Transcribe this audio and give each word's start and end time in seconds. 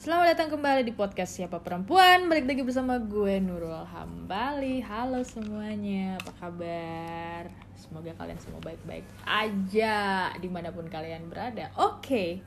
Selamat 0.00 0.32
datang 0.32 0.56
kembali 0.56 0.88
di 0.88 0.96
podcast 0.96 1.36
Siapa 1.36 1.60
Perempuan? 1.60 2.24
Balik 2.24 2.48
lagi 2.48 2.64
bersama 2.64 2.96
gue 2.96 3.36
Nurul 3.36 3.84
Hambali. 3.84 4.80
Halo 4.80 5.20
semuanya, 5.20 6.16
apa 6.16 6.32
kabar? 6.40 7.52
Semoga 7.76 8.08
kalian 8.16 8.40
semua 8.40 8.64
baik-baik 8.64 9.04
aja 9.28 10.32
Di 10.40 10.48
mana 10.48 10.72
pun 10.72 10.88
kalian 10.88 11.28
berada. 11.28 11.68
Oke, 11.76 12.40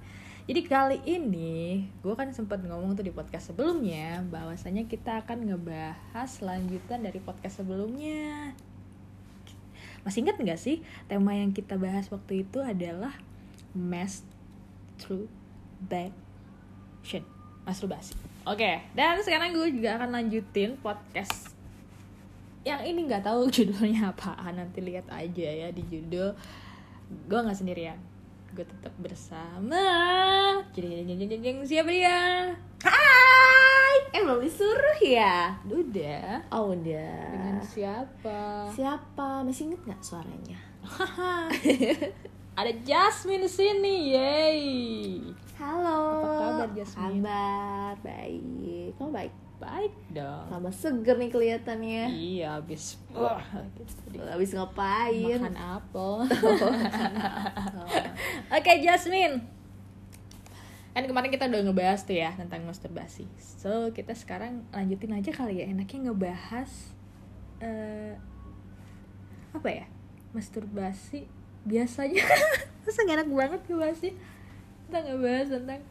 jadi 0.50 0.66
kali 0.66 1.06
ini 1.06 1.86
Gue 2.02 2.18
kan 2.18 2.34
sempat 2.34 2.58
ngomong 2.66 2.98
tuh 2.98 3.06
di 3.06 3.14
podcast 3.14 3.54
sebelumnya 3.54 4.26
bahwasanya 4.34 4.90
kita 4.90 5.22
akan 5.22 5.54
ngebahas 5.54 6.32
lanjutan 6.42 7.06
dari 7.06 7.22
podcast 7.22 7.62
sebelumnya. 7.62 8.58
Masih 10.02 10.26
inget 10.26 10.42
gak 10.42 10.58
sih 10.58 10.82
tema 11.06 11.38
yang 11.38 11.54
kita 11.54 11.78
bahas 11.78 12.10
waktu 12.10 12.50
itu 12.50 12.66
adalah 12.66 13.14
Masturbation 13.78 15.30
masturbasi. 17.64 18.16
Oke, 18.44 18.84
dan 18.92 19.20
sekarang 19.24 19.56
gue 19.56 19.80
juga 19.80 19.96
akan 19.96 20.20
lanjutin 20.20 20.76
podcast 20.84 21.56
yang 22.64 22.80
ini 22.84 23.08
nggak 23.08 23.28
tahu 23.28 23.48
judulnya 23.56 24.12
apaan 24.16 24.60
nanti 24.60 24.80
lihat 24.80 25.08
aja 25.12 25.48
ya 25.48 25.68
di 25.72 25.84
judul. 25.88 26.36
Gue 27.28 27.40
nggak 27.40 27.60
sendirian, 27.60 28.00
gue 28.56 28.64
tetap 28.64 28.92
bersama. 29.00 29.84
Jadi 30.72 31.04
jeng 31.04 31.20
jeng 31.20 31.30
jeng 31.30 31.44
jeng 31.44 31.58
siapa 31.68 31.92
dia? 31.92 32.52
Hai, 32.84 33.96
eh 34.12 34.22
belum 34.24 34.44
disuruh 34.44 35.00
ya? 35.04 35.56
Udah. 35.68 36.44
Oh 36.52 36.76
udah. 36.76 37.32
Dengan 37.32 37.60
siapa? 37.64 38.68
Siapa? 38.76 39.44
Masih 39.48 39.72
inget 39.72 39.82
nggak 39.88 40.02
suaranya? 40.04 40.60
Ada 42.60 42.72
Jasmine 42.86 43.48
di 43.48 43.50
sini, 43.50 43.96
yay. 44.14 44.62
Halo. 45.64 46.00
Apa 46.20 46.28
kabar, 46.36 46.70
Jasmine? 46.76 47.24
Kabar 47.24 47.96
baik. 48.04 48.92
Kamu 49.00 49.12
baik? 49.16 49.34
Baik 49.64 49.94
dong. 50.12 50.46
Tambah 50.52 50.74
seger 50.76 51.16
nih 51.16 51.32
kelihatannya. 51.32 52.04
Iya, 52.12 52.60
habis 52.60 53.00
wah, 53.16 53.40
gitu. 54.12 54.20
Habis 54.20 54.52
ngapain? 54.52 55.40
makan 55.40 55.56
apel. 55.56 56.12
Oke, 58.60 58.72
Jasmine. 58.84 59.40
Kan 60.92 61.08
kemarin 61.08 61.32
kita 61.32 61.48
udah 61.48 61.64
ngebahas 61.64 62.04
tuh 62.04 62.20
ya 62.20 62.36
tentang 62.36 62.68
masturbasi. 62.68 63.24
So, 63.40 63.96
kita 63.96 64.12
sekarang 64.20 64.68
lanjutin 64.76 65.16
aja 65.16 65.32
kali 65.32 65.64
ya. 65.64 65.72
Enaknya 65.72 66.12
ngebahas 66.12 66.92
eh 67.64 68.20
apa 69.56 69.70
ya? 69.72 69.88
Masturbasi 70.36 71.24
biasanya. 71.64 72.20
Masa 72.84 73.08
gak 73.08 73.16
enak 73.24 73.32
banget 73.32 73.62
ngebahasnya? 73.72 74.12
Kita 74.94 75.10
ngebahas 75.10 75.50
tentang 75.50 75.82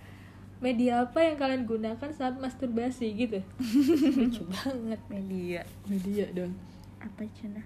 media 0.62 1.02
apa 1.02 1.18
yang 1.18 1.34
kalian 1.34 1.66
gunakan 1.66 2.10
saat 2.14 2.38
masturbasi 2.38 3.10
gitu. 3.18 3.42
Lucu 4.14 4.46
banget 4.46 5.02
Media. 5.10 5.66
media 5.90 6.30
dong. 6.30 6.54
Apa 7.02 7.26
cina? 7.34 7.58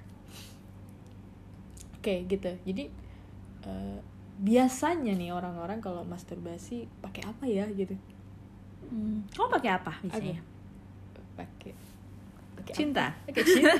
Oke 2.00 2.24
gitu. 2.24 2.48
Jadi 2.64 2.88
eh, 3.68 3.98
biasanya 4.40 5.12
nih 5.12 5.28
orang-orang 5.28 5.84
kalau 5.84 6.08
masturbasi 6.08 6.88
pakai 7.04 7.28
apa 7.28 7.44
ya 7.44 7.68
gitu? 7.68 7.92
Hmm. 8.88 9.28
Kamu 9.28 9.60
pakai 9.60 9.76
apa 9.76 9.92
biasanya? 10.08 10.40
Pakai? 11.36 11.76
Cinta. 12.72 13.12
Pakai 13.28 13.44
cinta. 13.44 13.76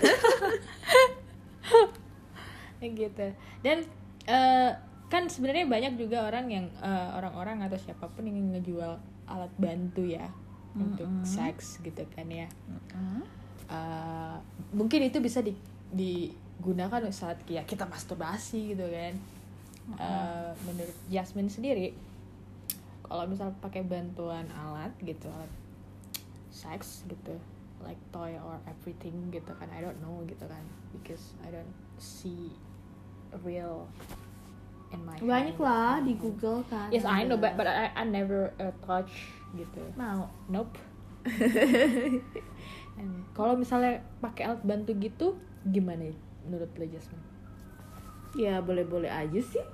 gitu. 3.00 3.26
Dan 3.64 3.80
eh, 4.28 4.70
kan 5.06 5.30
sebenarnya 5.30 5.70
banyak 5.70 5.94
juga 6.00 6.26
orang 6.26 6.50
yang 6.50 6.66
eh, 6.82 7.08
orang-orang 7.14 7.62
atau 7.62 7.78
siapa 7.78 8.10
pun 8.10 8.26
yang 8.26 8.38
ngejual 8.54 8.98
alat 9.26 9.52
bantu 9.58 10.06
ya 10.06 10.26
untuk 10.76 11.08
Mm-mm. 11.08 11.24
seks 11.24 11.80
gitu 11.80 12.02
kan 12.14 12.26
ya. 12.28 12.46
Hmm. 12.92 13.22
Eh, 13.66 14.36
mungkin 14.74 15.06
itu 15.06 15.18
bisa 15.18 15.42
di, 15.42 15.54
digunakan 15.90 17.02
saat 17.10 17.42
ya 17.50 17.62
kita 17.66 17.86
masturbasi 17.86 18.74
gitu 18.74 18.86
kan 18.86 19.14
Eh, 19.86 20.50
menurut 20.66 20.98
Jasmine 21.06 21.46
sendiri 21.46 21.94
kalau 23.06 23.22
misal 23.30 23.54
pakai 23.62 23.86
bantuan 23.86 24.42
alat 24.50 24.90
gitu 24.98 25.30
alat 25.30 25.46
seks 26.50 27.06
gitu 27.06 27.38
like 27.86 28.00
toy 28.10 28.34
or 28.34 28.58
everything 28.66 29.14
gitu 29.30 29.46
kan 29.54 29.70
I 29.70 29.78
don't 29.78 30.02
know 30.02 30.26
gitu 30.26 30.42
kan 30.42 30.66
because 30.90 31.38
I 31.46 31.54
don't 31.54 31.70
see 32.02 32.50
real 33.46 33.86
in 34.94 35.00
my 35.02 35.16
Banyak 35.18 35.56
hand. 35.58 35.66
lah 35.66 35.94
di 36.02 36.14
Google 36.14 36.62
kan. 36.70 36.88
yes 36.94 37.02
I 37.02 37.26
know 37.26 37.38
but, 37.38 37.58
but 37.58 37.66
I, 37.66 37.90
I 37.94 38.04
never 38.06 38.54
uh, 38.60 38.70
touch 38.86 39.10
gitu 39.54 39.82
mau. 39.98 40.28
Nope. 40.46 40.76
Kalau 43.36 43.52
misalnya 43.58 44.00
pakai 44.24 44.48
alat 44.48 44.62
bantu 44.64 44.96
gitu, 44.96 45.36
gimana 45.68 46.08
menurut 46.46 46.70
lo 46.78 46.86
Jasmine? 46.88 47.24
Ya 48.38 48.60
boleh-boleh 48.64 49.10
aja 49.10 49.40
sih. 49.42 49.64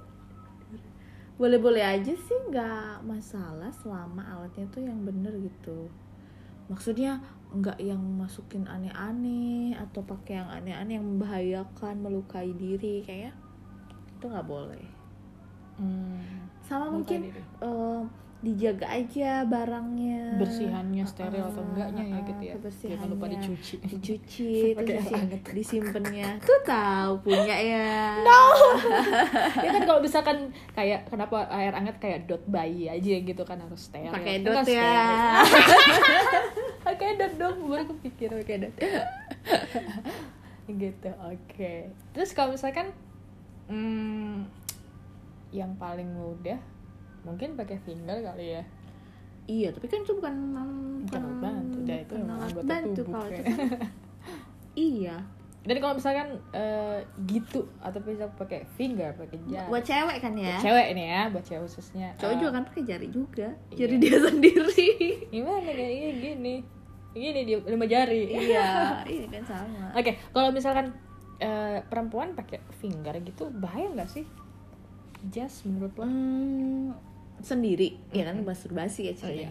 Boleh-boleh 1.39 1.83
aja 1.83 2.13
sih 2.15 2.39
nggak 2.51 3.03
masalah 3.07 3.71
selama 3.71 4.23
alatnya 4.27 4.67
tuh 4.71 4.83
yang 4.83 5.03
bener 5.07 5.35
gitu. 5.43 5.87
Maksudnya 6.71 7.23
nggak 7.53 7.79
yang 7.83 8.01
masukin 8.01 8.65
aneh-aneh 8.65 9.77
atau 9.77 10.03
pakai 10.03 10.41
yang 10.43 10.51
aneh-aneh 10.51 10.99
yang 10.99 11.07
membahayakan, 11.07 12.01
melukai 12.01 12.55
diri 12.55 13.03
kayak 13.05 13.35
itu 14.19 14.25
nggak 14.25 14.47
boleh. 14.47 14.87
Hmm, 15.83 16.47
Sama 16.63 16.87
mungkin 16.89 17.27
diri. 17.27 17.43
eh, 17.59 18.01
dijaga 18.43 18.87
aja 18.89 19.47
barangnya. 19.47 20.35
bersihannya 20.35 21.05
steril 21.05 21.43
atau 21.45 21.63
Ah, 21.63 21.69
enggaknya 21.69 22.03
ya 22.03 22.11
ah, 22.13 22.23
gitu 22.25 22.43
ya. 22.43 22.55
Jangan 22.91 23.09
lupa 23.09 23.27
dicuci. 23.29 23.75
dicuci 23.81 24.51
terus 24.79 25.07
disimpannya 25.55 26.43
tuh 26.43 26.59
tahu 26.63 27.13
punya 27.23 27.55
ya 27.55 28.19
ya 29.63 29.69
kan 29.71 29.83
kalau 29.85 30.01
misalkan 30.01 30.51
kayak 30.73 31.07
kenapa 31.07 31.47
air 31.51 31.71
hangat 31.71 31.95
kayak 31.99 32.27
dot 32.27 32.43
bayi 32.45 32.87
aja 32.87 33.15
gitu 33.17 33.43
kan 33.43 33.59
harus 33.59 33.87
steril. 33.87 34.11
pakai 34.11 34.43
dot 34.43 34.67
steril. 34.67 34.75
ya 34.75 35.39
pakai 36.87 37.09
dot 37.15 37.35
dong 37.39 37.57
baru 37.65 37.85
kepikir 37.95 38.31
pakai 38.35 38.57
dot 38.61 38.75
gitu 40.69 41.11
oke 41.21 41.73
terus 42.11 42.31
kalau 42.33 42.55
misalkan 42.55 42.91
hmm, 43.67 44.42
yang 45.53 45.77
paling 45.77 46.09
mudah 46.09 46.59
mungkin 47.23 47.55
pakai 47.55 47.79
finger 47.85 48.19
kali 48.25 48.59
ya. 48.59 48.63
Iya 49.47 49.69
tapi 49.75 49.87
kan 49.91 50.03
itu 50.03 50.15
bukan 50.17 50.35
Bukan 51.03 51.19
alat 51.19 51.39
bantu, 51.43 51.79
dah, 51.83 51.99
itu 51.99 52.15
memang 52.15 52.39
anggota 52.47 52.67
bantu 52.71 53.03
tubuh. 53.03 53.27
kan 53.27 53.45
iya. 54.79 55.17
Dan 55.63 55.79
kalau 55.79 55.95
misalkan 55.95 56.29
eh, 56.51 56.99
gitu 57.31 57.71
atau 57.79 58.03
bisa 58.03 58.27
pakai 58.35 58.67
finger 58.75 59.15
pakai 59.15 59.39
jari. 59.47 59.71
Buat 59.71 59.85
cewek 59.87 60.19
kan 60.19 60.35
ya? 60.35 60.59
Buat 60.59 60.65
cewek 60.67 60.87
ini 60.95 61.05
ya 61.07 61.23
buat 61.31 61.45
cewek 61.47 61.63
khususnya. 61.71 62.09
Cowok 62.19 62.35
eh, 62.35 62.39
juga 62.39 62.51
kan 62.51 62.63
pakai 62.67 62.83
jari 62.83 63.09
juga 63.15 63.49
iya. 63.71 63.79
jari 63.79 63.95
dia 64.03 64.17
sendiri. 64.27 64.91
Gimana 65.31 65.71
kayak 65.71 65.93
gini 66.19 66.55
gini? 67.13 67.41
Dia 67.45 67.59
lima 67.63 67.87
jari. 67.87 68.23
Iya. 68.31 68.69
iya 69.07 69.27
kan 69.29 69.43
sama. 69.47 69.93
Oke, 69.95 70.19
kalau 70.33 70.49
misalkan 70.51 70.97
eh, 71.39 71.79
perempuan 71.87 72.35
pakai 72.35 72.59
finger 72.79 73.15
gitu 73.23 73.51
bahaya 73.55 73.91
nggak 73.93 74.11
sih? 74.11 74.25
Just 75.29 75.63
menurut 75.65 75.95
lo? 75.95 76.03
Hmm, 76.03 76.91
sendiri 77.39 77.99
ya 78.11 78.25
kan 78.25 78.41
masturbasi 78.41 79.07
ya 79.07 79.13
Oh, 79.13 79.19
ceritanya 79.21 79.51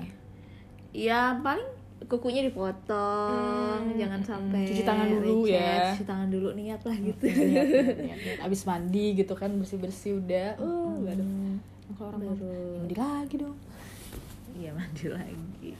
ya 0.91 1.21
paling 1.37 1.67
kukunya 2.01 2.41
dipotong 2.41 3.79
Hmm, 3.83 3.95
jangan 3.95 4.17
mm-mm. 4.17 4.27
sampai 4.27 4.63
Cuci 4.65 4.83
tangan 4.83 5.07
dulu 5.07 5.45
ya. 5.45 5.91
cuci 5.91 6.03
tangan 6.03 6.27
dulu 6.27 6.49
niat 6.51 6.81
lah 6.81 6.97
gitu 6.97 7.23
Niat, 7.23 7.37
niat, 7.45 7.67
niat, 8.03 8.19
niat. 8.19 8.37
Abis 8.41 8.61
mandi 8.63 9.05
gitu 9.13 9.31
kan 9.31 9.51
bersih 9.53 9.77
bersih 9.77 10.17
udah. 10.17 10.57
Oh. 10.57 10.97
Hmm, 10.97 11.59
Kalau 11.91 12.09
orang 12.09 12.21
baru 12.33 12.51
mandi 12.77 12.95
lagi 12.95 13.35
dong. 13.37 13.57
iya 14.51 14.71
mandi 14.71 15.05
lagi 15.07 15.71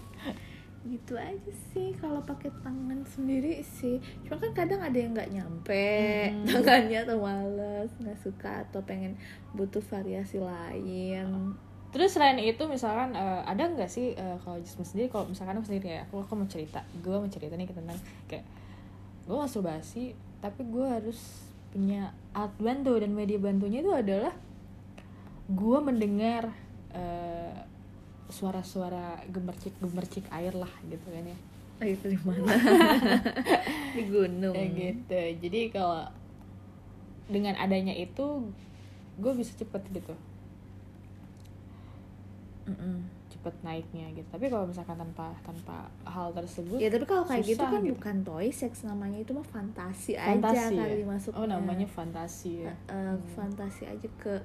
gitu 0.81 1.13
aja 1.13 1.53
sih 1.69 1.93
kalau 2.01 2.17
pakai 2.25 2.49
tangan 2.65 3.05
sendiri 3.05 3.61
sih 3.61 4.01
cuma 4.25 4.41
kan 4.41 4.65
kadang 4.65 4.81
ada 4.81 4.97
yang 4.97 5.13
nggak 5.13 5.29
nyampe 5.29 5.93
Hmm. 6.33 6.45
tangannya 6.49 7.05
atau 7.05 7.17
males 7.21 7.91
nggak 8.01 8.17
suka 8.17 8.65
atau 8.65 8.81
pengen 8.81 9.13
butuh 9.53 9.81
variasi 9.81 10.41
lain 10.41 11.53
Terus 11.91 12.15
selain 12.15 12.39
itu 12.39 12.63
misalkan 12.71 13.11
eh, 13.11 13.41
ada 13.43 13.67
nggak 13.67 13.91
sih 13.91 14.15
eh, 14.15 14.37
kalau 14.41 14.55
Jasmine 14.57 14.87
sendiri 14.87 15.07
kalau 15.11 15.27
misalkan 15.27 15.59
aku 15.59 15.67
sendiri 15.67 15.99
ya 15.99 16.07
aku, 16.07 16.23
aku 16.23 16.33
mau 16.39 16.47
cerita 16.47 16.79
gue 16.97 17.11
mau 17.13 17.27
cerita 17.27 17.53
nih 17.53 17.67
tentang 17.67 17.99
kayak 18.31 18.47
gue 19.27 19.37
masturbasi 19.37 20.15
tapi 20.39 20.65
gue 20.65 20.87
harus 20.87 21.19
punya 21.69 22.15
alat 22.31 22.55
bantu 22.57 22.95
dan 22.95 23.11
media 23.11 23.37
bantunya 23.37 23.83
itu 23.83 23.91
adalah 23.91 24.31
gue 25.51 25.77
mendengar 25.83 26.55
eh, 26.95 27.59
suara-suara 28.31 29.21
gemercik 29.29 29.75
gemercik 29.77 30.25
air 30.31 30.55
lah 30.55 30.71
gitu 30.87 31.07
kan 31.11 31.23
ya. 31.27 31.37
Itu 31.81 32.13
di 32.13 32.19
mana? 32.21 32.53
Di 33.97 34.03
gunung. 34.07 34.53
Ya 34.53 34.65
gitu. 34.69 35.21
Jadi 35.43 35.59
kalau 35.73 36.05
dengan 37.31 37.55
adanya 37.57 37.95
itu 37.95 38.51
gue 39.19 39.33
bisa 39.35 39.53
cepet 39.55 39.83
gitu. 39.93 40.15
Mm-mm. 42.61 43.01
cepet 43.33 43.41
cepet 43.41 43.55
naiknya 43.65 44.05
gitu. 44.13 44.27
Tapi 44.29 44.45
kalau 44.53 44.69
misalkan 44.69 44.93
tanpa 44.93 45.33
tanpa 45.41 45.89
hal 46.05 46.29
tersebut 46.29 46.77
ya 46.77 46.93
tapi 46.93 47.09
kalau 47.09 47.25
kayak 47.25 47.41
gitu 47.41 47.65
kan 47.65 47.81
gitu. 47.81 47.97
bukan 47.97 48.15
toy 48.21 48.47
sex 48.53 48.85
namanya 48.85 49.17
itu 49.17 49.33
mah 49.33 49.41
fantasi, 49.41 50.13
fantasi 50.13 50.61
aja 50.61 50.69
ya? 50.69 50.85
kali 50.85 51.03
masuknya 51.09 51.39
oh 51.41 51.45
namanya 51.49 51.87
fantasi 51.89 52.69
ya. 52.69 52.73
Eh, 52.85 53.17
fantasi 53.33 53.89
aja 53.89 54.07
ke 54.21 54.37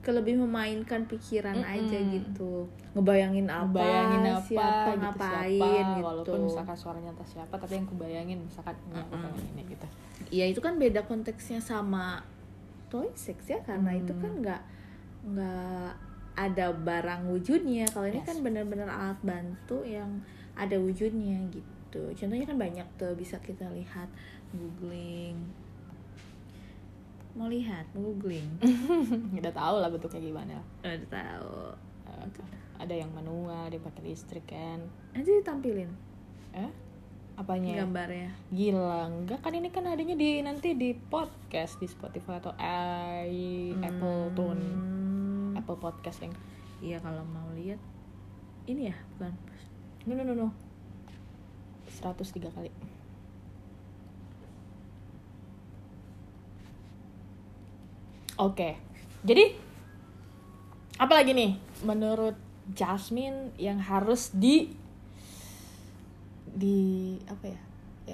ke 0.00 0.10
lebih 0.10 0.40
memainkan 0.40 1.04
pikiran 1.04 1.52
Mm-mm. 1.54 1.74
aja 1.76 1.98
gitu 2.00 2.64
ngebayangin 2.92 3.44
apa, 3.46 3.68
Ngebayangin 3.68 4.22
apa 4.24 4.40
siapa 4.40 4.88
gitu 4.88 5.00
ngapain 5.00 5.60
siapa, 5.60 5.76
gitu 5.92 6.00
walaupun 6.02 6.38
misalkan 6.48 6.76
suaranya 6.76 7.10
entah 7.12 7.28
siapa 7.28 7.54
tapi 7.54 7.72
yang 7.74 7.86
kebayangin 7.86 8.38
misalkan 8.40 8.74
aku 8.88 9.12
Mm-mm. 9.12 9.22
pengen 9.22 9.44
ini 9.52 9.62
gitu 9.68 9.86
ya 10.32 10.44
itu 10.44 10.58
kan 10.58 10.74
beda 10.76 11.04
konteksnya 11.04 11.60
sama 11.60 12.24
toy 12.88 13.12
sex 13.14 13.44
ya 13.46 13.60
karena 13.60 13.92
itu 13.92 14.10
Hmm. 14.10 14.20
kan 14.20 14.32
nggak 14.40 14.62
nggak 15.26 15.90
ada 16.32 16.66
barang 16.72 17.28
wujudnya 17.28 17.84
kalau 17.86 18.08
ini 18.08 18.18
Yes. 18.18 18.26
kan 18.26 18.36
benar-benar 18.40 18.88
alat 18.88 19.20
bantu 19.20 19.84
yang 19.84 20.24
ada 20.56 20.74
wujudnya 20.74 21.44
gitu 21.52 21.68
contohnya 22.16 22.46
kan 22.46 22.56
banyak 22.56 22.86
tuh 22.96 23.12
bisa 23.12 23.36
kita 23.38 23.68
lihat 23.70 24.08
googling 24.50 25.36
mau 27.34 27.46
lihat 27.46 27.86
mau 27.94 28.10
googling. 28.10 28.46
Udah 29.38 29.52
tahu 29.54 29.76
lah 29.78 29.88
bentuknya 29.90 30.20
gimana. 30.20 30.56
Udah 30.82 31.08
tahu. 31.10 31.54
Eh, 32.10 32.26
ada 32.80 32.94
yang 32.96 33.10
manual 33.12 33.68
dia 33.68 33.80
pakai 33.82 34.02
listrik 34.06 34.48
kan. 34.48 34.80
Nanti 35.14 35.30
ditampilin. 35.40 35.90
Eh? 36.56 36.72
Apanya? 37.38 37.84
Gambarnya. 37.84 38.30
Gila 38.52 39.08
enggak. 39.08 39.40
Kan 39.40 39.54
ini 39.56 39.68
kan 39.72 39.88
adanya 39.88 40.16
di 40.16 40.44
nanti 40.44 40.76
di 40.76 40.92
podcast 40.92 41.80
di 41.80 41.88
Spotify 41.88 42.40
atau 42.40 42.52
i 42.58 43.72
Apple 43.80 44.34
Tune. 44.36 44.64
Hmm. 44.64 45.58
Apple 45.60 45.76
Podcast 45.76 46.24
yang 46.24 46.34
iya 46.80 46.96
kalau 47.00 47.24
mau 47.26 47.48
lihat. 47.52 47.80
Ini 48.64 48.92
ya? 48.92 48.96
Bukan. 49.16 49.32
No 50.08 50.12
no 50.16 50.22
no 50.24 50.34
no. 50.36 50.48
103 51.90 52.54
kali 52.54 52.70
Oke, 58.40 58.72
jadi 59.20 59.52
apa 60.96 61.12
lagi 61.20 61.36
nih 61.36 61.60
menurut 61.84 62.36
Jasmine 62.72 63.52
yang 63.60 63.76
harus 63.76 64.32
di 64.32 64.72
di 66.50 67.16
apa 67.28 67.52
ya 67.52 67.60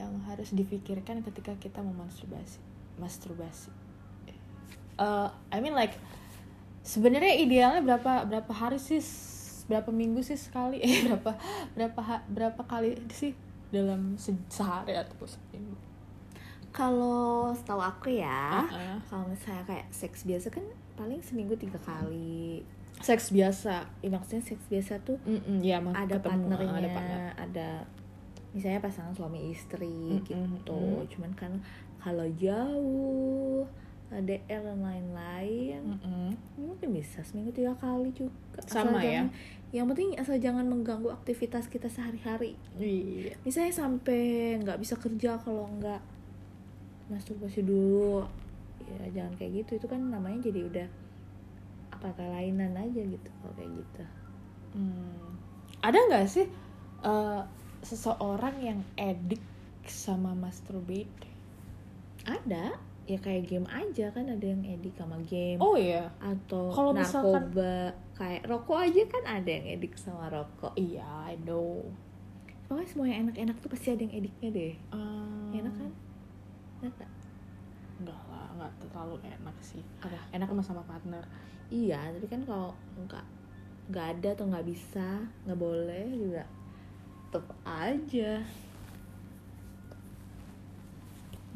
yang 0.03 0.19
harus 0.27 0.51
difikirkan 0.51 1.23
ketika 1.23 1.55
kita 1.63 1.79
mau 1.81 1.95
masturbasi. 2.05 2.59
Masturbasi 2.99 3.71
Eh, 4.97 5.29
I 5.53 5.61
mean 5.61 5.77
like 5.77 5.93
sebenarnya 6.81 7.37
idealnya 7.37 7.85
berapa 7.85 8.25
berapa 8.25 8.53
hari 8.57 8.81
sih 8.81 9.05
berapa 9.69 9.93
minggu 9.93 10.25
sih 10.25 10.41
sekali? 10.41 10.81
Eh 10.87 11.05
berapa 11.05 11.37
berapa 11.77 12.25
berapa 12.33 12.63
kali 12.65 12.97
sih 13.13 13.37
dalam 13.69 14.17
se- 14.17 14.47
sehari 14.49 14.97
atau 14.97 15.29
seminggu 15.29 15.77
kalau 16.77 17.49
setahu 17.57 17.81
aku 17.81 18.09
ya 18.13 18.61
Uh-uh. 18.63 19.01
kalau 19.09 19.25
misalnya 19.25 19.65
kayak 19.65 19.89
seks 19.89 20.29
biasa 20.29 20.53
kan 20.53 20.65
paling 20.93 21.25
seminggu 21.25 21.57
tiga 21.57 21.81
kali 21.81 22.61
seks 23.01 23.33
biasa 23.33 23.89
ya, 24.01 24.09
maksudnya 24.09 24.45
seks 24.45 24.65
biasa 24.69 25.01
tuh 25.01 25.17
Mm-mm, 25.25 25.61
ya 25.61 25.81
mak- 25.81 25.97
ada 25.97 26.17
ketemu, 26.17 26.29
partnernya 26.53 26.69
ada 26.69 26.81
ada, 26.81 26.89
partner 26.93 27.25
misalnya 28.57 28.81
pasangan 28.81 29.13
suami 29.13 29.53
istri 29.53 30.21
Mm-mm, 30.21 30.25
gitu 30.25 30.77
mm. 30.77 31.09
cuman 31.13 31.33
kan 31.37 31.53
kalau 32.01 32.25
jauh 32.37 33.65
LDR 34.07 34.63
dan 34.63 34.81
lain-lain 34.81 35.83
Mm-mm. 35.83 36.31
ya 36.57 36.65
mungkin 36.65 36.89
bisa 36.95 37.21
seminggu 37.21 37.53
tiga 37.53 37.77
kali 37.77 38.09
juga 38.13 38.33
Sama 38.65 39.03
ya? 39.03 39.25
jangan, 39.25 39.27
yang 39.75 39.87
penting 39.91 40.17
asal 40.17 40.41
jangan 40.41 40.65
mengganggu 40.65 41.11
aktivitas 41.11 41.69
kita 41.69 41.91
sehari-hari 41.91 42.57
iya 42.81 43.37
misalnya 43.45 43.75
sampai 43.75 44.57
nggak 44.63 44.79
bisa 44.81 44.97
kerja 44.97 45.37
kalau 45.37 45.69
nggak 45.77 46.01
masturbasi 47.09 47.63
dulu. 47.63 48.27
Ya 48.87 49.23
jangan 49.23 49.35
kayak 49.39 49.65
gitu. 49.65 49.71
Itu 49.83 49.87
kan 49.87 50.01
namanya 50.11 50.47
jadi 50.47 50.61
udah 50.67 50.89
apa 51.97 52.09
kelainan 52.13 52.77
aja 52.77 53.01
gitu 53.03 53.29
kalau 53.41 53.55
kayak 53.57 53.73
gitu. 53.73 54.05
Hmm. 54.77 55.41
ada 55.81 55.97
nggak 55.97 56.29
sih 56.29 56.45
eh, 57.01 57.43
seseorang 57.81 58.61
yang 58.61 58.81
edik 58.99 59.41
sama 59.89 60.37
masturbate? 60.37 61.31
Ada. 62.27 62.77
Ya 63.07 63.19
kayak 63.23 63.47
game 63.47 63.71
aja 63.71 64.11
kan 64.11 64.27
ada 64.27 64.43
yang 64.43 64.67
edik 64.67 64.99
sama 64.99 65.15
game 65.31 65.63
oh 65.63 65.79
iya. 65.79 66.11
atau 66.19 66.75
kalau 66.75 66.91
misalkan- 66.91 67.55
narkoba. 67.55 67.95
Kayak 68.17 68.43
rokok 68.49 68.79
aja 68.81 69.03
kan 69.13 69.25
ada 69.29 69.51
yang 69.53 69.67
edik 69.79 69.95
sama 70.01 70.27
rokok. 70.33 70.73
Iya 70.75 71.07
I 71.31 71.37
know. 71.45 71.85
Pokoknya 72.67 72.89
semua 72.91 73.07
yang 73.07 73.29
enak-enak 73.29 73.57
tuh 73.63 73.71
pasti 73.71 73.95
ada 73.95 74.03
yang 74.03 74.15
ediknya 74.25 74.49
deh. 74.51 74.75
Hmm. 74.91 75.55
enak 75.55 75.75
kan 75.79 75.91
enak 76.83 76.93
nggak? 76.97 77.13
enggak 77.97 78.23
lah 78.29 78.47
nggak 78.61 78.73
terlalu 78.85 79.17
enak 79.25 79.57
sih. 79.65 79.81
Apa? 80.05 80.21
Enak 80.37 80.49
sama 80.53 80.63
sama 80.63 80.83
partner. 80.85 81.25
Iya 81.73 82.13
tapi 82.13 82.27
kan 82.29 82.45
kalau 82.45 82.77
nggak 83.09 83.25
nggak 83.89 84.07
ada 84.19 84.29
atau 84.37 84.45
nggak 84.51 84.67
bisa 84.69 85.25
nggak 85.49 85.61
boleh 85.61 86.05
juga 86.13 86.45
tetep 87.33 87.57
aja. 87.65 88.33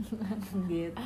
Gitu. 0.73 0.97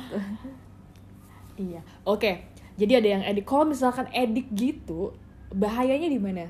Iya. 1.59 1.83
Oke 2.07 2.47
jadi 2.75 2.99
ada 2.99 3.07
yang 3.19 3.23
edik. 3.23 3.47
Kalau 3.47 3.63
misalkan 3.67 4.07
edik 4.11 4.51
gitu 4.55 5.15
bahayanya 5.51 6.11
di 6.11 6.19
mana? 6.19 6.47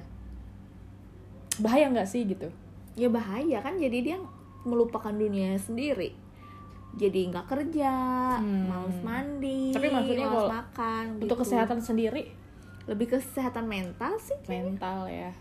Bahaya 1.61 1.89
nggak 1.89 2.09
sih 2.09 2.25
gitu? 2.25 2.49
Ya 2.97 3.09
bahaya 3.09 3.61
kan 3.61 3.77
jadi 3.77 3.97
dia 4.01 4.17
melupakan 4.65 5.13
dunia 5.13 5.53
sendiri 5.61 6.24
jadi 6.95 7.19
nggak 7.27 7.45
kerja 7.45 7.93
Hmm. 8.35 8.65
males 8.65 8.99
mandi 9.01 9.69
Tapi 9.69 9.87
maksudnya 9.89 10.25
males 10.25 10.35
kalau 10.37 10.49
makan 10.49 11.05
untuk 11.17 11.27
gitu. 11.29 11.41
kesehatan 11.43 11.79
sendiri 11.79 12.23
lebih 12.85 13.07
kesehatan 13.11 13.65
mental 13.65 14.15
sih 14.17 14.37
mental 14.45 15.05
ya 15.05 15.31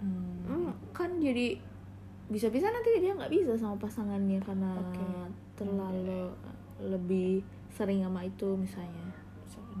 Hmm. 0.00 0.40
Hmm, 0.46 0.72
kan 0.90 1.10
jadi 1.16 1.60
bisa-bisa 2.26 2.66
nanti 2.66 2.96
dia 2.96 3.12
nggak 3.12 3.28
bisa 3.28 3.52
sama 3.54 3.76
pasangannya 3.76 4.40
karena 4.40 4.72
Oke. 4.78 5.04
terlalu 5.56 6.32
lebih 6.80 7.42
sering 7.68 8.00
sama 8.00 8.22
itu 8.22 8.48
misalnya 8.54 9.12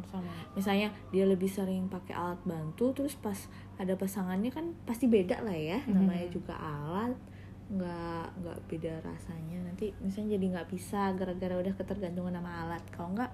sama 0.02 0.20
misalnya 0.52 0.88
dia 1.08 1.24
lebih 1.24 1.46
sering 1.46 1.86
pakai 1.86 2.12
alat 2.12 2.40
bantu 2.42 2.92
terus 2.92 3.14
pas 3.14 3.38
ada 3.76 3.94
pasangannya 3.94 4.50
kan 4.50 4.74
pasti 4.82 5.06
beda 5.06 5.40
lah 5.40 5.54
ya 5.54 5.78
Mhm. 5.80 5.94
namanya 5.94 6.26
juga 6.28 6.54
alat 6.54 7.16
nggak 7.70 8.26
nggak 8.42 8.58
beda 8.66 8.92
rasanya. 9.02 9.58
Nanti 9.62 9.94
misalnya 10.02 10.36
jadi 10.36 10.46
nggak 10.58 10.68
bisa 10.70 11.14
gara-gara 11.14 11.54
udah 11.54 11.74
ketergantungan 11.78 12.34
sama 12.34 12.50
alat. 12.66 12.82
Kalau 12.90 13.14
nggak 13.14 13.32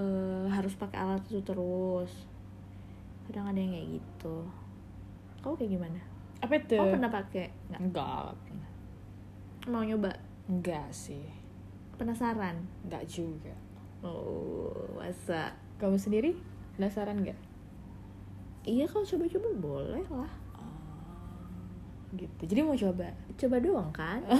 eh, 0.00 0.46
harus 0.48 0.74
pakai 0.76 0.98
alat 0.98 1.22
itu 1.28 1.40
terus. 1.44 2.12
Kadang 3.28 3.52
ada 3.52 3.60
yang 3.60 3.72
kayak 3.72 3.88
gitu. 4.00 4.36
Kamu 5.44 5.54
kayak 5.60 5.72
gimana? 5.76 6.00
Apa 6.40 6.52
itu? 6.60 6.76
Kamu 6.76 6.92
pernah 6.96 7.12
pakai? 7.12 7.46
Nggak. 7.68 7.80
Enggak 7.80 8.32
mau 9.68 9.80
nyoba? 9.80 10.12
Enggak 10.48 10.92
sih. 10.92 11.24
Penasaran? 11.96 12.60
Enggak 12.84 13.08
juga. 13.08 13.54
Oh 14.04 14.76
masa? 15.00 15.56
Kamu 15.80 15.96
sendiri? 15.96 16.36
Penasaran 16.76 17.24
nggak? 17.24 17.38
Iya 18.64 18.84
kalau 18.88 19.04
coba-coba 19.04 19.48
boleh 19.60 20.04
lah 20.08 20.43
gitu 22.16 22.42
jadi 22.44 22.60
mau 22.60 22.74
coba 22.74 23.06
coba 23.34 23.56
doang 23.58 23.90
kan 23.90 24.18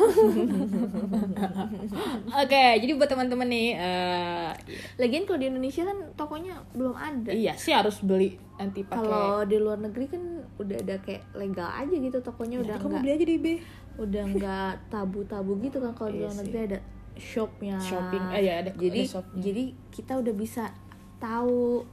oke 2.37 2.65
jadi 2.77 2.93
buat 2.95 3.07
teman-teman 3.07 3.47
nih 3.47 3.69
eh, 3.75 4.51
Lagian 4.97 5.25
kalau 5.25 5.37
di 5.37 5.49
Indonesia 5.49 5.83
kan 5.83 5.99
tokonya 6.15 6.55
belum 6.73 6.95
ada. 6.95 7.31
iya 7.31 7.53
sih 7.55 7.71
harus 7.71 8.01
beli 8.01 8.35
nanti 8.55 8.83
pakai 8.83 9.03
Kalau 9.03 9.43
di 9.43 9.57
luar 9.57 9.79
negeri 9.79 10.07
kan 10.07 10.23
udah 10.57 10.77
ada 10.79 10.97
kayak 10.99 11.23
legal 11.35 11.67
aja 11.67 11.91
gitu 11.93 12.19
tokonya 12.21 12.61
udah 12.61 12.75
Nanti 12.75 12.85
kamu 12.85 12.97
beli 13.01 13.11
aja 13.13 13.25
di 13.25 13.35
eBay 13.35 13.57
udah 13.95 14.23
nggak 14.29 14.73
tabu-tabu 14.89 15.53
gitu 15.61 15.79
kan 15.79 15.93
kalau 15.93 16.11
di 16.11 16.17
Iya 16.17 16.23
luar 16.23 16.33
sih. 16.33 16.41
negeri 16.41 16.59
ada 16.65 16.79
shopnya. 17.15 17.77
Shopping, 17.79 18.25
eh, 18.33 18.43
ya, 18.43 18.53
ada- 18.61 18.75
jadi 18.75 19.01
ada 19.01 19.13
shopnya. 19.13 19.39
jadi 19.41 19.65
kita 19.89 20.13
udah 20.17 20.35
bisa 20.35 20.65
tahu 21.17 21.87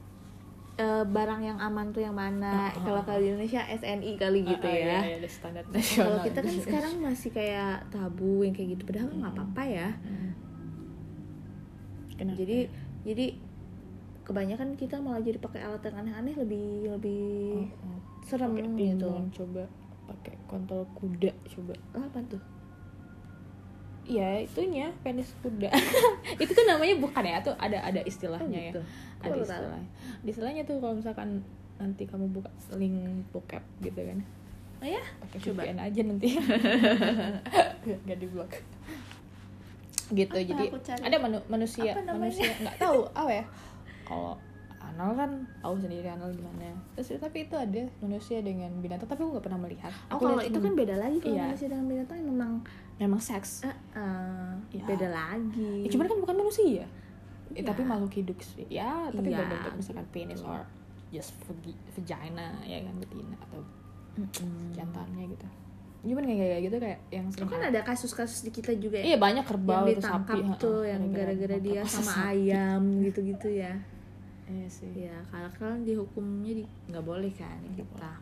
eh, 0.74 1.04
barang 1.04 1.42
yang 1.42 1.58
aman 1.58 1.90
tuh 1.90 2.00
yang 2.00 2.14
mana. 2.14 2.68
Ah, 2.68 2.72
Kalau 2.74 3.00
kalau 3.02 3.18
di 3.18 3.28
Indonesia 3.28 3.60
SNI 3.62 4.12
kali 4.16 4.40
gitu 4.42 4.64
Ah, 4.64 4.72
ah, 4.72 4.78
ya. 4.78 4.98
iya, 5.04 5.16
ada 5.18 5.28
standar 5.28 5.62
Kalau 5.62 5.76
nasional 5.76 6.22
kita 6.22 6.38
kan 6.40 6.54
sekarang 6.58 6.94
masih 6.98 7.30
kayak 7.30 7.74
tabu 7.88 8.40
yang 8.40 8.52
kayak 8.52 8.68
gitu 8.74 8.82
padahal 8.84 9.08
nggak 9.10 9.32
apa-apa 9.32 9.62
ya. 9.64 9.88
Hmm. 10.00 10.30
Kenapa? 12.12 12.36
Jadi 12.38 12.58
jadi 13.02 13.26
kebanyakan 14.22 14.78
kita 14.78 14.96
malah 14.96 15.18
jadi 15.18 15.36
pakai 15.36 15.60
alat 15.60 15.82
yang 15.82 15.96
aneh-aneh 15.98 16.34
lebih 16.38 16.66
lebih 16.88 17.66
Oh, 17.82 17.90
oh. 17.90 17.98
serem 18.22 18.54
Pakai 18.54 18.70
gitu. 18.94 19.10
coba 19.34 19.62
pakai 20.06 20.34
kontol 20.46 20.86
kuda 20.94 21.32
coba 21.48 21.74
Ah, 21.92 22.06
apa 22.06 22.22
tuh? 22.30 22.42
Ya 24.02 24.42
itunya 24.42 24.90
penis 25.02 25.30
kuda. 25.40 25.70
Itu 26.42 26.50
tuh 26.52 26.66
namanya 26.66 26.98
bukan 26.98 27.22
ya 27.22 27.38
tuh 27.40 27.54
ada 27.56 27.78
ada 27.80 28.02
istilahnya 28.02 28.58
Oh, 28.58 28.66
gitu. 28.74 28.80
ya. 28.82 28.86
Ada 29.22 29.30
baru 29.30 29.38
tahu? 29.38 29.46
istilahnya 29.46 29.88
istilahnya 30.24 30.62
tuh 30.66 30.76
kalau 30.78 30.94
misalkan 30.98 31.28
nanti 31.78 32.02
kamu 32.06 32.26
buka 32.30 32.50
link 32.74 32.98
bokep 33.30 33.62
gitu 33.80 34.00
kan. 34.02 34.18
Oh 34.82 34.86
ya? 34.86 35.02
Pakai 35.22 35.38
Coba. 35.38 35.62
VPN 35.62 35.78
aja 35.78 36.00
nanti. 36.02 36.28
Nggak 38.06 38.18
di 38.18 38.26
blok 38.26 38.52
gitu 40.12 40.36
Apa 40.36 40.44
jadi 40.44 40.64
ada 41.08 41.16
manu- 41.16 41.46
manusia 41.48 41.96
manusia 42.04 42.52
nggak 42.60 42.76
tahu. 42.76 43.08
Apa 43.16 43.32
ya? 43.32 43.44
Kalau 44.04 44.36
anal 44.92 45.10
kan 45.12 45.30
tahu 45.58 45.74
sendiri 45.76 46.06
anal 46.06 46.28
gimana. 46.28 46.76
Terus 46.94 47.16
tapi 47.16 47.44
itu 47.44 47.54
ada 47.54 47.82
manusia 47.98 48.38
dengan 48.38 48.68
binatang 48.76 49.06
tapi 49.06 49.20
aku 49.20 49.32
nggak 49.32 49.46
pernah 49.48 49.60
melihat. 49.60 49.92
Oh 50.06 50.14
aku 50.14 50.22
kalau 50.28 50.42
itu 50.42 50.58
kan 50.58 50.72
beda 50.72 50.94
lagi 50.94 51.16
kalau 51.18 51.34
Iya. 51.34 51.44
manusia 51.48 51.66
dengan 51.66 51.86
binatang 51.86 52.18
memang 52.20 52.52
memang 52.96 53.20
seks. 53.20 53.64
Eh, 53.64 53.76
eh, 53.94 54.52
Ya. 54.70 54.84
beda 54.84 55.08
lagi. 55.08 55.72
Ya, 55.82 55.88
cuman 55.90 56.06
kan 56.06 56.18
bukan 56.20 56.36
manusia. 56.38 56.84
Eh, 56.84 56.86
Iya. 57.54 57.66
tapi 57.66 57.82
makhluk 57.82 58.12
hidup 58.12 58.38
sih. 58.38 58.68
Ya 58.68 59.08
tapi 59.08 59.28
Iya. 59.28 59.40
berbentuk 59.40 59.72
misalkan 59.74 60.06
penis 60.08 60.40
or 60.40 60.60
just 61.08 61.32
vagi- 61.42 61.76
vagina 61.90 62.56
ya 62.62 62.80
kan 62.80 62.94
betina 62.96 63.36
atau 63.42 63.60
Mm-mm. 64.14 64.72
jantannya 64.72 65.24
gitu. 65.26 65.48
Cuman 66.02 66.26
kayak 66.26 66.38
kayak 66.42 66.62
gitu 66.62 66.76
kayak 66.78 66.98
yang 67.10 67.26
Itu 67.28 67.34
sering 67.38 67.48
kan 67.48 67.62
ada 67.62 67.80
kasus-kasus 67.80 68.40
di 68.42 68.50
kita 68.50 68.74
juga 68.74 68.98
ya. 68.98 69.04
Iya 69.06 69.18
banyak 69.18 69.44
kerbau 69.46 69.86
yang 69.86 69.96
ditangkap 69.96 70.34
sapi 70.34 70.58
tuh 70.58 70.82
yang 70.82 71.02
gara-gara 71.10 71.56
dia 71.58 71.80
sama 71.86 72.12
ayam 72.28 72.82
gitu-gitu 73.00 73.48
ya 73.48 73.72
iya 74.48 74.66
sih. 74.66 74.90
Ya 74.94 75.16
kalau 75.30 75.50
kan 75.54 75.82
dihukumnya 75.82 76.62
di 76.62 76.64
nggak 76.90 77.04
boleh 77.04 77.30
kan 77.34 77.58
Nggak 77.62 77.86
kita. 77.86 78.12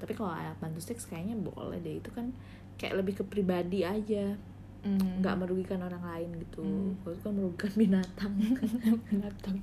tapi 0.00 0.12
kalau 0.16 0.32
alat 0.32 0.56
bantu 0.56 0.80
seks 0.80 1.04
kayaknya 1.04 1.36
boleh 1.36 1.76
deh 1.84 2.00
itu 2.00 2.08
kan 2.08 2.32
kayak 2.80 2.96
lebih 3.04 3.20
ke 3.20 3.24
pribadi 3.26 3.84
aja. 3.84 4.34
Mm. 4.80 5.20
nggak 5.20 5.36
merugikan 5.36 5.84
orang 5.84 6.00
lain 6.00 6.40
gitu. 6.40 6.64
Hmm. 6.64 6.96
kalau 7.04 7.12
itu 7.12 7.22
kan 7.28 7.34
merugikan 7.36 7.72
binatang. 7.76 8.32
Binatang. 9.12 9.56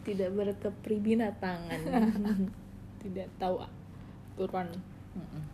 Tidak 0.00 0.32
berkepribinatangan 0.32 1.80
tidak 3.04 3.28
tahu 3.36 3.60
aturan 3.60 4.72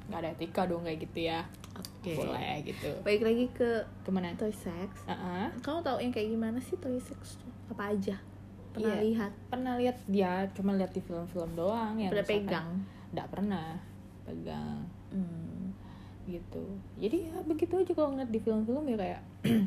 nggak 0.07 0.19
ada 0.23 0.31
etika 0.39 0.71
dong 0.71 0.87
kayak 0.87 1.03
gitu 1.03 1.19
ya. 1.35 1.43
Oke. 1.75 2.15
Boleh 2.15 2.63
gitu. 2.63 2.91
Baik 3.03 3.27
lagi 3.27 3.45
ke 3.51 3.83
ke 4.07 4.11
mana? 4.15 4.39
toy 4.39 4.55
sex. 4.55 5.03
Heeh. 5.03 5.51
kamu 5.67 5.83
tahu 5.83 5.99
yang 5.99 6.15
kayak 6.15 6.31
gimana 6.31 6.59
sih 6.63 6.79
toy 6.79 6.97
sex 7.03 7.43
tuh? 7.43 7.51
Apa 7.75 7.91
aja 7.91 8.23
pernah 8.71 8.95
Iya. 8.95 9.03
lihat 9.03 9.33
pernah 9.47 9.73
lihat 9.77 9.97
dia 10.07 10.33
cuma 10.53 10.71
lihat 10.73 10.91
di 10.91 11.01
film-film 11.01 11.51
doang 11.53 11.95
yang 11.97 12.11
pernah 12.11 12.29
pegang 12.29 12.69
nggak 13.11 13.29
pernah 13.29 13.67
pegang 14.23 14.79
hmm. 15.11 15.75
gitu 16.25 16.65
jadi 16.97 17.17
ya 17.27 17.37
begitu 17.43 17.75
aja 17.77 17.93
kalau 17.93 18.15
ngeliat 18.15 18.31
di 18.31 18.39
film-film 18.39 18.85
ya 18.87 18.97
kayak 18.97 19.21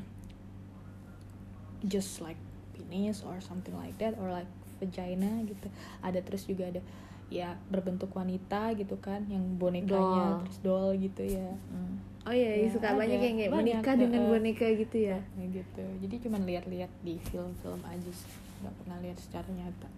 just 1.85 2.19
like 2.19 2.39
penis 2.73 3.21
or 3.21 3.37
something 3.39 3.75
like 3.75 3.95
that 3.97 4.15
or 4.15 4.31
like 4.31 4.47
vagina 4.79 5.43
gitu 5.43 5.67
ada 5.99 6.19
terus 6.19 6.47
juga 6.47 6.67
ada 6.67 6.79
ya 7.27 7.57
berbentuk 7.67 8.13
wanita 8.13 8.71
gitu 8.73 8.95
kan 8.99 9.25
yang 9.25 9.41
bonekanya 9.57 10.37
Doll. 10.37 10.41
terus 10.43 10.59
doll 10.61 10.89
gitu 10.95 11.23
ya 11.25 11.49
Hmm. 11.67 11.97
oh 12.23 12.31
iya 12.31 12.63
Ya, 12.63 12.69
suka 12.69 12.87
ada. 12.87 12.99
banyak 12.99 13.19
yang 13.19 13.35
kayak 13.37 13.51
Banyak, 13.51 13.75
menikah 13.79 13.95
dengan 13.97 14.21
boneka 14.29 14.67
gitu 14.69 14.97
ya 15.01 15.19
Kayak 15.33 15.49
gitu 15.59 15.83
jadi 15.99 16.15
cuman 16.23 16.41
lihat-lihat 16.45 16.91
di 17.01 17.15
film-film 17.21 17.81
aja 17.83 18.11
sih 18.13 18.31
nggak 18.63 18.75
pernah 18.79 18.97
lihat 19.03 19.19
secara 19.19 19.45
nyata. 19.51 19.89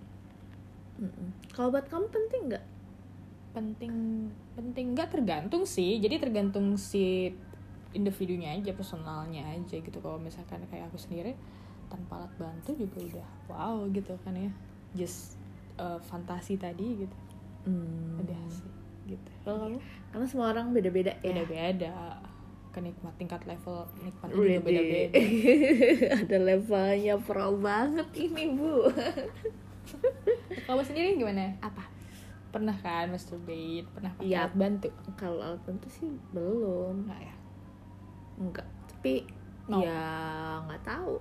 Kalau 1.53 1.69
buat 1.69 1.85
kamu 1.85 2.07
penting 2.09 2.41
nggak? 2.49 2.65
Penting 3.53 3.93
penting 4.57 4.85
nggak 4.97 5.09
tergantung 5.13 5.63
sih. 5.69 6.01
Jadi 6.01 6.17
tergantung 6.17 6.75
si 6.75 7.29
individunya 7.95 8.57
aja 8.57 8.73
personalnya 8.73 9.45
aja 9.53 9.77
gitu. 9.77 9.97
Kalau 10.01 10.17
misalkan 10.17 10.65
kayak 10.67 10.89
aku 10.89 10.97
sendiri 10.97 11.37
tanpa 11.87 12.25
alat 12.25 12.33
bantu 12.35 12.73
juga 12.73 12.97
udah 12.99 13.29
wow 13.47 13.77
gitu 13.93 14.17
kan 14.25 14.33
ya. 14.33 14.51
Just 14.97 15.37
uh, 15.77 16.01
fantasi 16.01 16.57
tadi 16.57 17.05
gitu. 17.05 17.17
Hmm. 17.65 18.21
udah 18.21 18.41
sih 18.53 18.69
gitu. 19.09 19.29
Kalau 19.41 19.57
kamu? 19.61 19.77
Karena 20.13 20.25
semua 20.29 20.47
orang 20.53 20.69
beda-beda 20.73 21.13
ya. 21.21 21.33
Beda 21.45 22.24
beda 22.75 22.91
kenikmat 22.91 23.13
tingkat 23.15 23.41
level 23.47 23.87
nikmatnya 24.03 24.35
Udah 24.35 24.51
juga 24.51 24.65
beda 24.67 24.81
beda 24.83 25.19
ada 26.27 26.37
levelnya 26.43 27.15
pro 27.23 27.47
banget 27.55 28.09
ini 28.19 28.43
bu. 28.51 28.91
Kamu 30.67 30.81
sendiri 30.83 31.15
gimana? 31.15 31.55
Apa? 31.63 31.87
Pernah 32.51 32.75
kan 32.83 33.07
masturbate? 33.15 33.87
Pernah 33.95 34.11
pakai 34.19 34.35
alat 34.35 34.53
bantu? 34.59 34.87
Kalau 35.15 35.39
alat 35.39 35.61
bantu 35.63 35.87
sih 35.87 36.11
belum. 36.35 37.07
Nggak 37.07 37.21
ya? 37.23 37.35
Enggak. 38.43 38.67
Tapi 38.91 39.13
No. 39.65 39.81
ya 39.81 40.03
nggak 40.67 40.83
tahu 40.85 41.15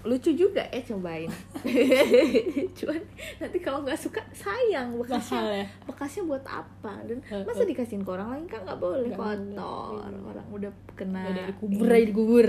lucu 0.00 0.32
juga 0.32 0.64
ya 0.64 0.80
cobain 0.82 1.28
cuman 2.78 3.02
nanti 3.36 3.58
kalau 3.60 3.84
nggak 3.84 4.00
suka 4.00 4.24
sayang 4.32 4.96
bekasnya 4.96 5.36
mahal 5.36 5.52
ya 5.52 5.66
bekasnya 5.84 6.22
buat 6.24 6.44
apa 6.46 6.92
dan 7.04 7.18
Eh, 7.28 7.44
masa 7.44 7.62
dikasihin 7.64 8.00
ke 8.00 8.10
orang 8.10 8.28
lain 8.32 8.46
kan 8.46 8.64
nggak 8.64 8.80
boleh 8.80 9.12
kotor 9.12 10.00
iya. 10.00 10.20
orang 10.24 10.46
udah 10.48 10.72
kena 10.94 11.20
udah 11.26 11.44
dikubur 11.46 11.86
aja 11.86 12.06
dikubur 12.06 12.48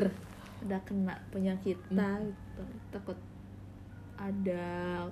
udah 0.62 0.80
kena 0.86 1.16
penyakitnya 1.28 2.10
gitu. 2.24 2.64
takut 2.90 3.18
ada 4.16 4.68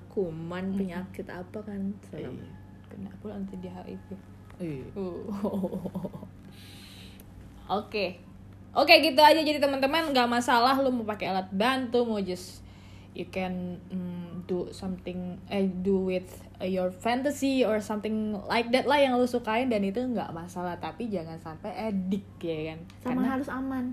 kuman 0.07 0.65
Mm. 0.69 0.77
penyakit 0.77 1.25
apa 1.25 1.59
kan 1.59 1.81
serem. 2.05 2.37
Iya. 2.37 2.53
kena 2.87 3.09
pula 3.19 3.33
nanti 3.35 3.57
dia 3.57 3.73
HIV 3.73 4.07
Iya. 4.59 4.85
Uh. 4.93 5.23
Oke. 7.79 8.28
Oke 8.73 9.01
gitu 9.01 9.19
aja. 9.19 9.39
Jadi 9.41 9.57
teman-teman 9.57 10.13
nggak 10.13 10.29
masalah 10.29 10.77
lu 10.77 10.93
mau 10.93 11.05
pakai 11.05 11.33
alat 11.33 11.49
bantu 11.49 12.05
mau 12.05 12.21
just 12.21 12.61
you 13.17 13.25
can 13.33 13.81
mm, 13.89 14.45
do 14.45 14.69
something 14.69 15.35
eh 15.49 15.65
do 15.81 16.05
with 16.05 16.29
your 16.61 16.93
fantasy 16.93 17.65
or 17.65 17.81
something 17.81 18.37
like 18.45 18.69
that 18.69 18.85
lah 18.85 19.01
yang 19.01 19.17
lu 19.17 19.25
sukain. 19.25 19.67
Dan 19.73 19.85
itu 19.89 19.97
nggak 19.99 20.29
masalah. 20.29 20.77
Tapi 20.77 21.09
jangan 21.09 21.41
sampai 21.41 21.73
edik 21.89 22.25
ya 22.41 22.73
kan? 22.73 22.79
Sama 23.01 23.09
Karena 23.09 23.27
harus 23.33 23.49
aman. 23.49 23.85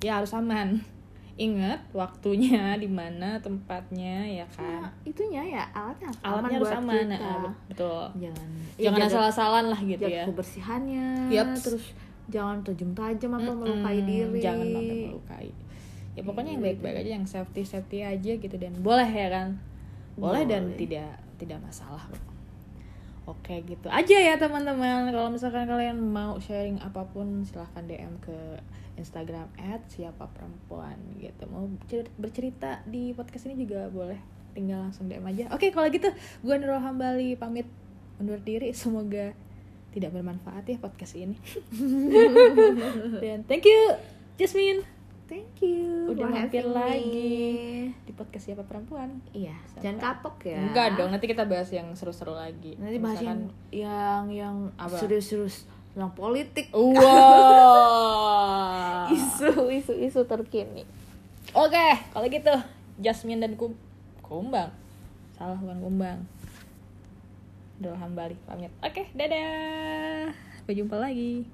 Ya 0.00 0.12
harus 0.22 0.32
aman. 0.32 0.68
Ingat 1.40 1.80
waktunya 1.96 2.74
di 2.82 2.86
mana 2.86 3.40
tempatnya 3.42 4.28
ya 4.28 4.46
kan? 4.52 4.86
Nah, 4.86 4.92
itunya 5.02 5.42
ya 5.42 5.64
alatnya 5.74 6.12
harus 6.12 6.20
alatnya 6.22 6.38
aman 6.38 6.50
harus 6.52 6.62
buat 6.62 6.78
aman. 6.78 6.94
kita. 6.94 7.18
nah, 7.18 7.52
betul. 7.66 8.02
Jangan 8.20 8.48
jangan 8.78 8.98
ya, 9.00 9.04
jaga- 9.04 9.08
asal-asalan 9.10 9.64
lah 9.72 9.80
gitu 9.82 10.04
ya. 10.06 10.24
kebersihannya 10.28 11.06
Yaps. 11.32 11.60
terus 11.66 11.84
jangan 12.30 12.62
tajam-tajam 12.64 13.30
atau 13.36 13.52
melukai 13.52 13.98
diri. 14.06 14.38
jangan 14.40 14.66
sampai 14.70 14.96
melukai. 15.10 15.48
Ya 16.14 16.22
pokoknya 16.26 16.50
yang 16.58 16.62
baik-baik 16.64 16.96
aja 17.06 17.10
yang 17.20 17.26
safety 17.26 17.62
safety 17.62 18.02
aja 18.02 18.32
gitu 18.38 18.56
dan 18.56 18.74
boleh 18.80 19.06
ya 19.06 19.28
kan? 19.30 19.58
Boleh, 20.18 20.42
dan 20.46 20.70
Boleh. 20.70 20.78
tidak 20.78 21.10
tidak 21.38 21.58
masalah 21.64 22.04
oke 23.30 23.54
gitu 23.62 23.86
aja 23.86 24.16
ya 24.18 24.34
teman-teman. 24.34 25.06
Kalau 25.14 25.30
misalkan 25.30 25.70
kalian 25.70 25.96
mau 26.02 26.34
sharing 26.42 26.82
apa 26.82 27.06
pun 27.14 27.46
silahkan 27.46 27.86
dm 27.86 28.18
ke 28.18 28.58
instagram 28.98 29.46
at 29.56 29.80
siapa 29.86 30.26
perempuan 30.34 30.98
gitu. 31.22 31.46
Mau 31.46 31.70
cer- 31.86 32.10
bercerita 32.18 32.82
di 32.90 33.14
podcast 33.14 33.46
ini 33.46 33.64
juga 33.64 33.86
boleh. 33.88 34.18
Tinggal 34.52 34.90
langsung 34.90 35.06
dm 35.06 35.22
aja. 35.30 35.46
Oke 35.54 35.70
kalau 35.70 35.86
gitu 35.88 36.10
gue 36.42 36.54
Nurul 36.58 36.82
Hambali 36.82 37.38
pamit 37.38 37.70
undur 38.18 38.42
diri. 38.42 38.74
Semoga 38.74 39.30
tidak 39.90 40.14
bermanfaat 40.14 40.64
ya 40.64 40.78
podcast 40.78 41.18
ini. 41.18 41.34
Dan 43.22 43.42
thank 43.44 43.66
you 43.66 43.94
Jasmine. 44.38 44.86
Thank 45.30 45.62
you. 45.62 46.10
Udah 46.10 46.26
mampir 46.26 46.66
me. 46.66 46.74
lagi. 46.74 47.38
di 48.02 48.10
podcast 48.10 48.50
siapa 48.50 48.66
perempuan. 48.66 49.22
Iya 49.30 49.54
Siapa? 49.70 49.78
jangan 49.78 49.98
kapok 50.02 50.42
ya. 50.42 50.58
Enggak 50.58 50.98
dong 50.98 51.14
nanti 51.14 51.30
kita 51.30 51.46
bahas 51.46 51.70
yang 51.70 51.86
seru-seru 51.94 52.34
lagi. 52.34 52.74
Nanti 52.82 52.98
bahas 52.98 53.22
yang 53.22 53.46
Misalkan- 53.46 53.70
yang 53.70 54.22
yang 54.34 54.56
Apa? 54.74 54.98
serius-serius 54.98 55.70
tentang 55.94 56.10
politik. 56.18 56.74
Wow. 56.74 56.98
Isu 59.14 59.70
isu 59.70 59.94
isu 60.02 60.26
terkini. 60.26 60.82
Oke 61.54 61.86
kalau 62.10 62.26
gitu 62.26 62.50
Jasmine 62.98 63.38
dan 63.38 63.54
Kum 63.54 63.78
Kumbang. 64.22 64.74
Salah 65.38 65.54
bukan 65.54 65.78
Kumbang 65.78 66.18
Dul 67.80 67.96
Hambali 67.96 68.36
pamit. 68.44 68.70
Oke 68.84 69.08
dadah. 69.16 70.36
Sampai 70.60 70.76
jumpa 70.76 71.00
lagi 71.00 71.48